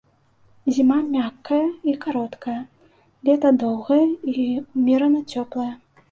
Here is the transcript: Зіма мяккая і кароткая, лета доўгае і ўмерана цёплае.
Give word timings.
Зіма 0.75 0.95
мяккая 1.15 1.65
і 1.91 1.93
кароткая, 2.05 2.55
лета 3.29 3.51
доўгае 3.65 4.01
і 4.31 4.47
ўмерана 4.77 5.21
цёплае. 5.35 5.67